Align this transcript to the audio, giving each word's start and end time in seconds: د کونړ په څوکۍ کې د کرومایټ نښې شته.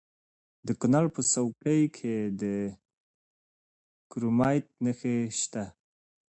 د 0.67 0.69
کونړ 0.81 1.05
په 1.15 1.21
څوکۍ 1.31 1.81
کې 1.97 2.15
د 2.41 2.43
کرومایټ 4.11 4.65
نښې 4.83 5.17
شته. 5.39 5.63